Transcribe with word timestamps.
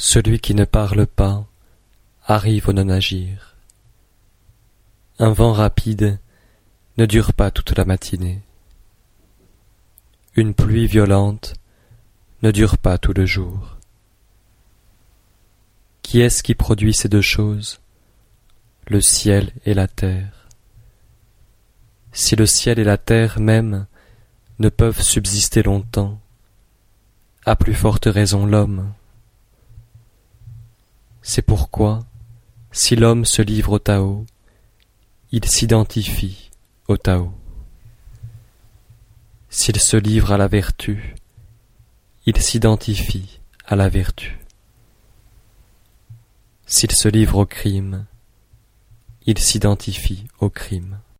Celui 0.00 0.38
qui 0.38 0.54
ne 0.54 0.64
parle 0.64 1.08
pas 1.08 1.44
arrive 2.24 2.68
au 2.68 2.72
non-agir. 2.72 3.56
Un 5.18 5.32
vent 5.32 5.52
rapide 5.52 6.20
ne 6.98 7.04
dure 7.04 7.32
pas 7.32 7.50
toute 7.50 7.76
la 7.76 7.84
matinée. 7.84 8.40
Une 10.36 10.54
pluie 10.54 10.86
violente 10.86 11.54
ne 12.42 12.52
dure 12.52 12.78
pas 12.78 12.96
tout 12.96 13.12
le 13.12 13.26
jour. 13.26 13.76
Qui 16.02 16.20
est-ce 16.20 16.44
qui 16.44 16.54
produit 16.54 16.94
ces 16.94 17.08
deux 17.08 17.20
choses? 17.20 17.80
Le 18.86 19.00
ciel 19.00 19.52
et 19.64 19.74
la 19.74 19.88
terre. 19.88 20.48
Si 22.12 22.36
le 22.36 22.46
ciel 22.46 22.78
et 22.78 22.84
la 22.84 22.98
terre 22.98 23.40
même 23.40 23.86
ne 24.60 24.68
peuvent 24.68 25.02
subsister 25.02 25.64
longtemps, 25.64 26.20
à 27.44 27.56
plus 27.56 27.74
forte 27.74 28.04
raison 28.06 28.46
l'homme. 28.46 28.92
C'est 31.30 31.42
pourquoi, 31.42 32.06
si 32.72 32.96
l'homme 32.96 33.26
se 33.26 33.42
livre 33.42 33.72
au 33.72 33.78
Tao, 33.78 34.24
il 35.30 35.44
s'identifie 35.44 36.50
au 36.88 36.96
Tao. 36.96 37.34
S'il 39.50 39.78
se 39.78 39.98
livre 39.98 40.32
à 40.32 40.38
la 40.38 40.48
vertu, 40.48 41.16
il 42.24 42.38
s'identifie 42.38 43.40
à 43.66 43.76
la 43.76 43.90
vertu. 43.90 44.38
S'il 46.66 46.92
se 46.92 47.08
livre 47.08 47.36
au 47.36 47.44
crime, 47.44 48.06
il 49.26 49.36
s'identifie 49.36 50.24
au 50.40 50.48
crime. 50.48 50.98